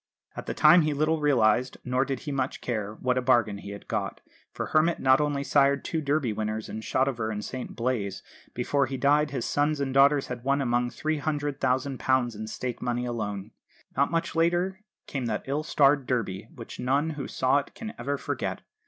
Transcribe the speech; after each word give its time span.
At 0.35 0.47
the 0.47 0.55
time 0.55 0.81
he 0.81 0.95
little 0.95 1.21
realised 1.21 1.77
nor 1.85 2.05
did 2.05 2.21
he 2.21 2.31
much 2.31 2.59
care 2.59 2.95
what 2.95 3.19
a 3.19 3.21
bargain 3.21 3.59
he 3.59 3.69
had 3.69 3.87
got; 3.87 4.19
for 4.51 4.65
Hermit 4.69 4.99
not 4.99 5.21
only 5.21 5.43
sired 5.43 5.85
two 5.85 6.01
Derby 6.01 6.33
winners 6.33 6.67
in 6.69 6.81
Shotover 6.81 7.31
and 7.31 7.45
St 7.45 7.75
Blaise, 7.75 8.23
before 8.55 8.87
he 8.87 8.97
died 8.97 9.29
his 9.29 9.45
sons 9.45 9.79
and 9.79 9.93
daughters 9.93 10.25
had 10.25 10.43
won 10.43 10.59
among 10.59 10.85
them 10.87 10.97
£300,000 10.97 12.35
in 12.35 12.47
stake 12.47 12.81
money 12.81 13.05
alone. 13.05 13.51
Not 13.95 14.09
much 14.09 14.33
later 14.35 14.79
came 15.05 15.27
that 15.27 15.43
ill 15.45 15.61
starred 15.61 16.07
Derby, 16.07 16.47
which 16.51 16.79
none 16.79 17.11
who 17.11 17.27
saw 17.27 17.59
it 17.59 17.75
can 17.75 17.93
ever 17.99 18.17
forget. 18.17 18.61